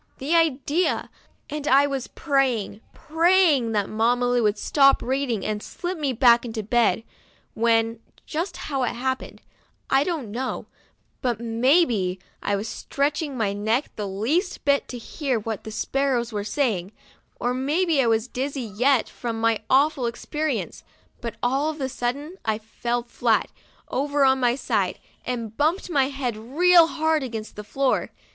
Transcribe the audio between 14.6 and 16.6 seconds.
little bit to hear what the sparrows were